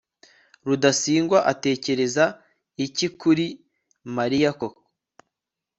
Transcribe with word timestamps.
rudasingwa 0.67 1.39
atekereza 1.51 2.25
iki 2.85 3.07
kuri 3.19 3.45
mariya 4.15 4.49
koko 4.59 4.81